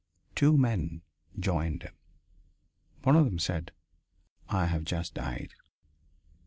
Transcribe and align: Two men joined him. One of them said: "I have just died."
Two 0.33 0.57
men 0.57 1.03
joined 1.37 1.83
him. 1.83 1.93
One 3.03 3.15
of 3.15 3.25
them 3.25 3.37
said: 3.37 3.71
"I 4.49 4.65
have 4.65 4.83
just 4.83 5.13
died." 5.13 5.53